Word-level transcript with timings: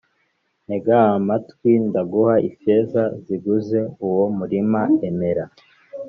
ntega 0.65 0.95
amatwi 1.17 1.71
ndaguha 1.87 2.35
ifeza 2.49 3.03
ziguze 3.25 3.79
uwo 4.05 4.25
murima 4.37 4.81
emera 5.09 5.43